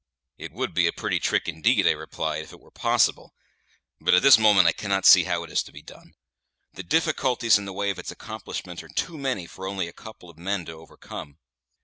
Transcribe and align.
"It 0.39 0.51
would 0.53 0.73
be 0.73 0.87
a 0.87 0.91
pretty 0.91 1.19
trick 1.19 1.47
indeed," 1.47 1.85
I 1.85 1.91
replied, 1.91 2.41
"if 2.43 2.51
it 2.53 2.59
were 2.59 2.71
possible; 2.71 3.35
but 3.99 4.15
at 4.15 4.23
this 4.23 4.39
moment 4.39 4.65
I 4.67 4.71
cannot 4.71 5.05
see 5.05 5.25
how 5.25 5.43
it 5.43 5.51
is 5.51 5.61
to 5.61 5.71
be 5.71 5.83
done. 5.83 6.15
The 6.73 6.81
difficulties 6.81 7.59
in 7.59 7.65
the 7.65 7.71
way 7.71 7.91
of 7.91 7.99
its 7.99 8.09
accomplishment 8.09 8.81
are 8.81 8.89
too 8.89 9.15
many 9.15 9.45
for 9.45 9.67
only 9.67 9.87
a 9.87 9.93
couple 9.93 10.27
of 10.31 10.39
men 10.39 10.65
to 10.65 10.71
overcome. 10.71 11.37